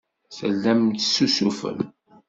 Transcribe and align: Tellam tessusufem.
Tellam 0.37 0.81
tessusufem. 0.93 1.79